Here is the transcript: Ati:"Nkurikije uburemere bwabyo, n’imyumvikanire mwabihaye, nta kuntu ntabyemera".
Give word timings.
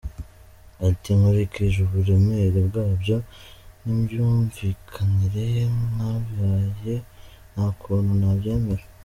Ati:"Nkurikije 0.89 1.77
uburemere 1.87 2.59
bwabyo, 2.69 3.17
n’imyumvikanire 3.83 5.45
mwabihaye, 5.91 6.95
nta 7.53 7.65
kuntu 7.81 8.11
ntabyemera". 8.21 8.85